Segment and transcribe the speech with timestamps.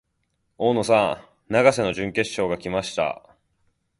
[0.57, 3.21] 大野さん、永瀬の準決勝が来ました。